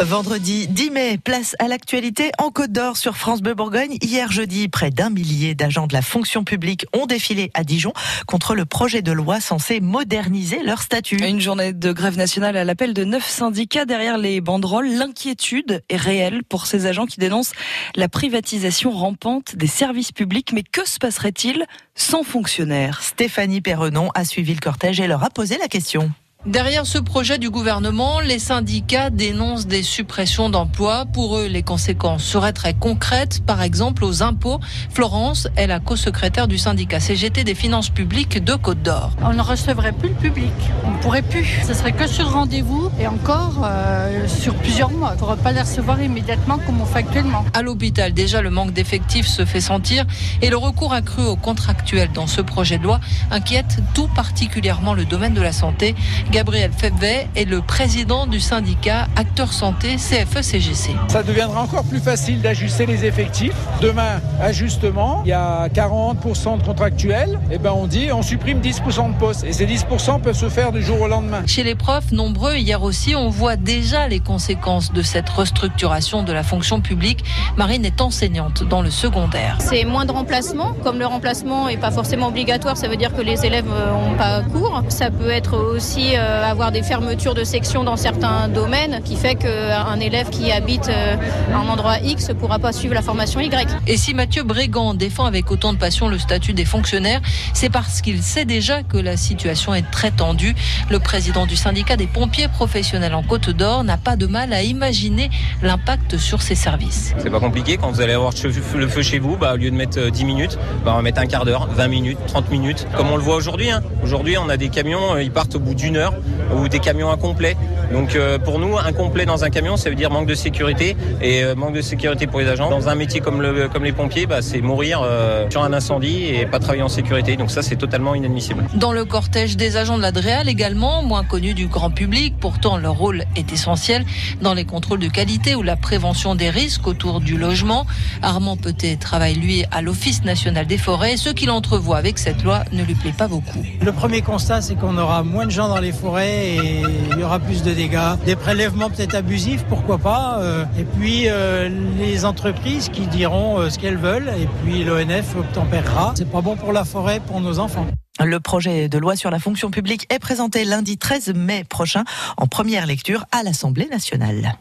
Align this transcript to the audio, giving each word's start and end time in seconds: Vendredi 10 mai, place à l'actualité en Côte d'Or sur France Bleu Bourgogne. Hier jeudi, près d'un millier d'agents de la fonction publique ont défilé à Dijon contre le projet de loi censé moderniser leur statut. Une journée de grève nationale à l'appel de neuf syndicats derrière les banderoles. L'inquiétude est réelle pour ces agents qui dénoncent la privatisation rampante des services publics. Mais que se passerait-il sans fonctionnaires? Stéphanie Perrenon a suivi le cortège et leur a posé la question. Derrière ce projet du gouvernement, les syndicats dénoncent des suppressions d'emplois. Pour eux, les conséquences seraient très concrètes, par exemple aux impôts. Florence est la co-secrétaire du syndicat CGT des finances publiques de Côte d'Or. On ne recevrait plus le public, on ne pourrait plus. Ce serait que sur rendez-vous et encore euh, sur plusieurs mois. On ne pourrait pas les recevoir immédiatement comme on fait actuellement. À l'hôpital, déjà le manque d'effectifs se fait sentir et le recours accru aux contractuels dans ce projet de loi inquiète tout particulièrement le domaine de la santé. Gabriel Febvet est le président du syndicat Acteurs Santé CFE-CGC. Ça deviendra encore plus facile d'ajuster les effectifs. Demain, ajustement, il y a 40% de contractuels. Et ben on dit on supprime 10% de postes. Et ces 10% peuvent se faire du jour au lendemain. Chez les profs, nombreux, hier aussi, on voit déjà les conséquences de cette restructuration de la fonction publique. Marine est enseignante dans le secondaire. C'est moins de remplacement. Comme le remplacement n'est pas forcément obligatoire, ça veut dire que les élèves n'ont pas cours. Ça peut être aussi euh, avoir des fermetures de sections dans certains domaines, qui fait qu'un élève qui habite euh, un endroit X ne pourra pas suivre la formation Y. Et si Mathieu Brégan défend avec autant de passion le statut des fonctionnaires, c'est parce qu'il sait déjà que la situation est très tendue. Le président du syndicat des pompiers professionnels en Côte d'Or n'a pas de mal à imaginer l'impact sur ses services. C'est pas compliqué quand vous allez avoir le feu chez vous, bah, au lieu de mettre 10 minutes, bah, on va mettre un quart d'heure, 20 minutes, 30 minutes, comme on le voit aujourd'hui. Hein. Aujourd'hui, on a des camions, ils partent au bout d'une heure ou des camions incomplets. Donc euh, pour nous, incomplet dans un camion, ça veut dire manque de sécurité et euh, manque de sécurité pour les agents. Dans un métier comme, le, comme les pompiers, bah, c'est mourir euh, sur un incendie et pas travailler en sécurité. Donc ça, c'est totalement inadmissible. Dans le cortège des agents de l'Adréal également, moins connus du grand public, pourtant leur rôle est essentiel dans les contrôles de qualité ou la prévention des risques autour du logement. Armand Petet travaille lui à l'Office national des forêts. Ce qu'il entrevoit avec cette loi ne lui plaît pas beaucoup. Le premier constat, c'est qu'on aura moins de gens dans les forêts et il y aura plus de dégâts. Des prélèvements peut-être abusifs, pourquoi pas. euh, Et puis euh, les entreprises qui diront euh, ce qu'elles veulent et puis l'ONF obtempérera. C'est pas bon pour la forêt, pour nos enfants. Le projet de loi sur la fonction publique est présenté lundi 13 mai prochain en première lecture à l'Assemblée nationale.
Vendredi 0.00 0.68
10 0.68 0.90
mai, 0.90 1.16
place 1.16 1.56
à 1.58 1.68
l'actualité 1.68 2.30
en 2.36 2.50
Côte 2.50 2.70
d'Or 2.70 2.98
sur 2.98 3.16
France 3.16 3.40
Bleu 3.40 3.54
Bourgogne. 3.54 3.96
Hier 4.02 4.30
jeudi, 4.30 4.68
près 4.68 4.90
d'un 4.90 5.08
millier 5.08 5.54
d'agents 5.54 5.86
de 5.86 5.94
la 5.94 6.02
fonction 6.02 6.44
publique 6.44 6.84
ont 6.92 7.06
défilé 7.06 7.50
à 7.54 7.64
Dijon 7.64 7.94
contre 8.26 8.54
le 8.54 8.66
projet 8.66 9.00
de 9.00 9.10
loi 9.10 9.40
censé 9.40 9.80
moderniser 9.80 10.62
leur 10.62 10.82
statut. 10.82 11.16
Une 11.16 11.40
journée 11.40 11.72
de 11.72 11.92
grève 11.92 12.18
nationale 12.18 12.58
à 12.58 12.64
l'appel 12.64 12.92
de 12.92 13.04
neuf 13.04 13.26
syndicats 13.26 13.86
derrière 13.86 14.18
les 14.18 14.42
banderoles. 14.42 14.88
L'inquiétude 14.88 15.82
est 15.88 15.96
réelle 15.96 16.44
pour 16.44 16.66
ces 16.66 16.84
agents 16.84 17.06
qui 17.06 17.18
dénoncent 17.18 17.52
la 17.94 18.10
privatisation 18.10 18.90
rampante 18.90 19.56
des 19.56 19.66
services 19.66 20.12
publics. 20.12 20.52
Mais 20.52 20.62
que 20.62 20.86
se 20.86 20.98
passerait-il 20.98 21.64
sans 21.94 22.22
fonctionnaires? 22.22 23.02
Stéphanie 23.02 23.62
Perrenon 23.62 24.10
a 24.14 24.26
suivi 24.26 24.52
le 24.52 24.60
cortège 24.60 25.00
et 25.00 25.06
leur 25.06 25.24
a 25.24 25.30
posé 25.30 25.56
la 25.56 25.68
question. 25.68 26.12
Derrière 26.46 26.86
ce 26.86 26.98
projet 26.98 27.38
du 27.38 27.50
gouvernement, 27.50 28.20
les 28.20 28.38
syndicats 28.38 29.10
dénoncent 29.10 29.66
des 29.66 29.82
suppressions 29.82 30.48
d'emplois. 30.48 31.04
Pour 31.04 31.38
eux, 31.38 31.46
les 31.46 31.64
conséquences 31.64 32.22
seraient 32.22 32.52
très 32.52 32.72
concrètes, 32.72 33.44
par 33.44 33.62
exemple 33.62 34.04
aux 34.04 34.22
impôts. 34.22 34.60
Florence 34.94 35.48
est 35.56 35.66
la 35.66 35.80
co-secrétaire 35.80 36.46
du 36.46 36.56
syndicat 36.56 37.00
CGT 37.00 37.42
des 37.42 37.56
finances 37.56 37.88
publiques 37.90 38.44
de 38.44 38.54
Côte 38.54 38.80
d'Or. 38.80 39.10
On 39.22 39.32
ne 39.32 39.42
recevrait 39.42 39.90
plus 39.90 40.10
le 40.10 40.14
public, 40.14 40.52
on 40.84 40.92
ne 40.92 40.98
pourrait 40.98 41.22
plus. 41.22 41.62
Ce 41.66 41.74
serait 41.74 41.90
que 41.90 42.06
sur 42.06 42.30
rendez-vous 42.30 42.90
et 43.00 43.08
encore 43.08 43.64
euh, 43.64 44.28
sur 44.28 44.54
plusieurs 44.54 44.92
mois. 44.92 45.08
On 45.10 45.14
ne 45.14 45.18
pourrait 45.18 45.36
pas 45.38 45.50
les 45.50 45.62
recevoir 45.62 46.00
immédiatement 46.00 46.58
comme 46.58 46.80
on 46.80 46.86
fait 46.86 47.00
actuellement. 47.00 47.44
À 47.54 47.62
l'hôpital, 47.62 48.12
déjà 48.12 48.40
le 48.40 48.50
manque 48.50 48.72
d'effectifs 48.72 49.26
se 49.26 49.44
fait 49.44 49.60
sentir 49.60 50.06
et 50.42 50.48
le 50.48 50.56
recours 50.56 50.92
accru 50.92 51.24
aux 51.24 51.34
contractuels 51.34 52.12
dans 52.12 52.28
ce 52.28 52.40
projet 52.40 52.78
de 52.78 52.84
loi 52.84 53.00
inquiète 53.32 53.78
tout 53.94 54.06
particulièrement 54.14 54.94
le 54.94 55.04
domaine 55.06 55.34
de 55.34 55.42
la 55.42 55.52
santé. 55.52 55.96
Gabriel 56.36 56.70
Febvet 56.70 57.28
est 57.34 57.46
le 57.46 57.62
président 57.62 58.26
du 58.26 58.40
syndicat 58.40 59.08
Acteurs 59.16 59.54
Santé 59.54 59.96
CFE-CGC. 59.96 60.90
Ça 61.08 61.22
deviendra 61.22 61.62
encore 61.62 61.84
plus 61.84 61.98
facile 61.98 62.42
d'ajuster 62.42 62.84
les 62.84 63.06
effectifs. 63.06 63.54
Demain, 63.80 64.20
ajustement, 64.38 65.22
il 65.24 65.30
y 65.30 65.32
a 65.32 65.68
40% 65.68 66.58
de 66.58 66.62
contractuels. 66.62 67.40
Et 67.50 67.56
ben 67.56 67.72
on 67.74 67.86
dit 67.86 68.12
on 68.12 68.20
supprime 68.20 68.60
10% 68.60 69.14
de 69.14 69.18
postes. 69.18 69.44
Et 69.44 69.54
ces 69.54 69.64
10% 69.64 70.20
peuvent 70.20 70.36
se 70.36 70.50
faire 70.50 70.72
du 70.72 70.82
jour 70.82 71.00
au 71.00 71.08
lendemain. 71.08 71.40
Chez 71.46 71.62
les 71.62 71.74
profs, 71.74 72.12
nombreux, 72.12 72.56
hier 72.56 72.82
aussi, 72.82 73.14
on 73.14 73.30
voit 73.30 73.56
déjà 73.56 74.06
les 74.06 74.20
conséquences 74.20 74.92
de 74.92 75.00
cette 75.00 75.30
restructuration 75.30 76.22
de 76.22 76.34
la 76.34 76.42
fonction 76.42 76.82
publique. 76.82 77.24
Marine 77.56 77.86
est 77.86 78.02
enseignante 78.02 78.62
dans 78.62 78.82
le 78.82 78.90
secondaire. 78.90 79.56
C'est 79.60 79.86
moins 79.86 80.04
de 80.04 80.12
remplacement. 80.12 80.74
Comme 80.84 80.98
le 80.98 81.06
remplacement 81.06 81.68
n'est 81.68 81.78
pas 81.78 81.92
forcément 81.92 82.26
obligatoire, 82.26 82.76
ça 82.76 82.88
veut 82.88 82.96
dire 82.96 83.16
que 83.16 83.22
les 83.22 83.46
élèves 83.46 83.64
n'ont 83.64 84.18
pas 84.18 84.42
cours. 84.42 84.82
Ça 84.90 85.10
peut 85.10 85.30
être 85.30 85.56
aussi 85.56 86.14
euh, 86.16 86.44
avoir 86.44 86.72
des 86.72 86.82
fermetures 86.82 87.34
de 87.34 87.44
sections 87.44 87.84
dans 87.84 87.96
certains 87.96 88.48
domaines, 88.48 89.00
qui 89.04 89.16
fait 89.16 89.34
qu'un 89.34 90.00
élève 90.00 90.30
qui 90.30 90.50
habite 90.50 90.88
euh, 90.88 91.16
un 91.54 91.68
endroit 91.68 91.98
X 91.98 92.28
ne 92.28 92.34
pourra 92.34 92.58
pas 92.58 92.72
suivre 92.72 92.94
la 92.94 93.02
formation 93.02 93.40
Y. 93.40 93.68
Et 93.86 93.96
si 93.96 94.14
Mathieu 94.14 94.42
Brégan 94.42 94.94
défend 94.94 95.26
avec 95.26 95.50
autant 95.50 95.72
de 95.72 95.78
passion 95.78 96.08
le 96.08 96.18
statut 96.18 96.52
des 96.52 96.64
fonctionnaires, 96.64 97.20
c'est 97.52 97.70
parce 97.70 98.00
qu'il 98.00 98.22
sait 98.22 98.44
déjà 98.44 98.82
que 98.82 98.96
la 98.96 99.16
situation 99.16 99.74
est 99.74 99.90
très 99.90 100.10
tendue. 100.10 100.54
Le 100.90 100.98
président 100.98 101.46
du 101.46 101.56
syndicat 101.56 101.96
des 101.96 102.06
pompiers 102.06 102.48
professionnels 102.48 103.14
en 103.14 103.22
Côte 103.22 103.50
d'Or 103.50 103.84
n'a 103.84 103.96
pas 103.96 104.16
de 104.16 104.26
mal 104.26 104.52
à 104.52 104.62
imaginer 104.62 105.30
l'impact 105.62 106.16
sur 106.18 106.42
ses 106.42 106.54
services. 106.54 107.14
C'est 107.18 107.30
pas 107.30 107.40
compliqué 107.40 107.76
quand 107.76 107.90
vous 107.90 108.00
allez 108.00 108.14
avoir 108.14 108.32
le 108.74 108.88
feu 108.88 109.02
chez 109.02 109.18
vous, 109.18 109.36
bah, 109.36 109.54
au 109.54 109.56
lieu 109.56 109.70
de 109.70 109.76
mettre 109.76 110.10
10 110.10 110.24
minutes, 110.24 110.58
bah, 110.84 110.92
on 110.92 110.96
va 110.96 111.02
mettre 111.02 111.20
un 111.20 111.26
quart 111.26 111.44
d'heure, 111.44 111.68
20 111.70 111.88
minutes, 111.88 112.18
30 112.28 112.50
minutes, 112.50 112.86
comme 112.96 113.10
on 113.10 113.16
le 113.16 113.22
voit 113.22 113.36
aujourd'hui. 113.36 113.70
Hein. 113.70 113.82
Aujourd'hui, 114.02 114.36
on 114.38 114.48
a 114.48 114.56
des 114.56 114.68
camions, 114.68 115.16
ils 115.18 115.30
partent 115.30 115.54
au 115.56 115.60
bout 115.60 115.74
d'une 115.74 115.96
heure 115.96 116.05
ou 116.54 116.68
des 116.68 116.78
camions 116.78 117.10
incomplets. 117.10 117.56
Donc 117.92 118.14
euh, 118.14 118.38
pour 118.38 118.58
nous, 118.58 118.76
incomplet 118.78 119.26
dans 119.26 119.44
un 119.44 119.50
camion, 119.50 119.76
ça 119.76 119.90
veut 119.90 119.94
dire 119.94 120.10
manque 120.10 120.26
de 120.26 120.34
sécurité 120.34 120.96
et 121.20 121.44
euh, 121.44 121.54
manque 121.54 121.74
de 121.74 121.80
sécurité 121.80 122.26
pour 122.26 122.40
les 122.40 122.48
agents. 122.48 122.70
Dans 122.70 122.88
un 122.88 122.94
métier 122.94 123.20
comme, 123.20 123.40
le, 123.40 123.68
comme 123.68 123.84
les 123.84 123.92
pompiers, 123.92 124.26
bah, 124.26 124.42
c'est 124.42 124.60
mourir 124.60 125.00
euh, 125.02 125.48
sur 125.50 125.62
un 125.62 125.72
incendie 125.72 126.24
et 126.26 126.46
pas 126.46 126.58
travailler 126.58 126.82
en 126.82 126.88
sécurité. 126.88 127.36
Donc 127.36 127.50
ça, 127.50 127.62
c'est 127.62 127.76
totalement 127.76 128.14
inadmissible. 128.14 128.64
Dans 128.74 128.92
le 128.92 129.04
cortège 129.04 129.56
des 129.56 129.76
agents 129.76 129.96
de 129.96 130.02
l'Adréal 130.02 130.48
également, 130.48 131.02
moins 131.02 131.24
connus 131.24 131.54
du 131.54 131.66
grand 131.66 131.90
public, 131.90 132.34
pourtant 132.40 132.76
leur 132.76 132.94
rôle 132.94 133.24
est 133.36 133.52
essentiel 133.52 134.04
dans 134.40 134.54
les 134.54 134.64
contrôles 134.64 134.98
de 134.98 135.08
qualité 135.08 135.54
ou 135.54 135.62
la 135.62 135.76
prévention 135.76 136.34
des 136.34 136.50
risques 136.50 136.86
autour 136.86 137.20
du 137.20 137.36
logement. 137.36 137.86
Armand 138.22 138.56
Petet 138.56 138.96
travaille 138.96 139.34
lui 139.34 139.64
à 139.70 139.82
l'Office 139.82 140.24
national 140.24 140.66
des 140.66 140.78
forêts. 140.78 141.16
Ce 141.16 141.30
qu'il 141.30 141.50
entrevoit 141.50 141.98
avec 141.98 142.18
cette 142.18 142.42
loi 142.42 142.64
ne 142.72 142.82
lui 142.82 142.94
plaît 142.94 143.14
pas 143.16 143.28
beaucoup. 143.28 143.64
Le 143.80 143.92
premier 143.92 144.22
constat, 144.22 144.60
c'est 144.60 144.74
qu'on 144.74 144.98
aura 144.98 145.22
moins 145.22 145.46
de 145.46 145.50
gens 145.50 145.68
dans 145.68 145.78
les 145.78 145.92
forêts 145.96 146.54
et 146.56 146.82
il 147.12 147.18
y 147.18 147.22
aura 147.22 147.38
plus 147.38 147.62
de 147.62 147.72
dégâts. 147.72 148.16
Des 148.24 148.36
prélèvements 148.36 148.90
peut-être 148.90 149.14
abusifs, 149.14 149.64
pourquoi 149.68 149.98
pas. 149.98 150.38
euh, 150.40 150.64
Et 150.78 150.84
puis 150.84 151.24
euh, 151.28 151.68
les 151.98 152.24
entreprises 152.24 152.88
qui 152.90 153.06
diront 153.06 153.58
euh, 153.60 153.70
ce 153.70 153.78
qu'elles 153.78 153.96
veulent 153.96 154.32
et 154.40 154.48
puis 154.62 154.84
l'ONF 154.84 155.36
obtempérera. 155.36 156.12
C'est 156.16 156.30
pas 156.30 156.40
bon 156.42 156.56
pour 156.56 156.72
la 156.72 156.84
forêt, 156.84 157.20
pour 157.26 157.40
nos 157.40 157.58
enfants. 157.58 157.86
Le 158.24 158.40
projet 158.40 158.88
de 158.88 158.96
loi 158.96 159.14
sur 159.14 159.30
la 159.30 159.38
fonction 159.38 159.70
publique 159.70 160.06
est 160.08 160.18
présenté 160.18 160.64
lundi 160.64 160.96
13 160.96 161.34
mai 161.34 161.64
prochain 161.68 162.02
en 162.38 162.46
première 162.46 162.86
lecture 162.86 163.26
à 163.30 163.42
l'Assemblée 163.42 163.88
nationale. 163.90 164.54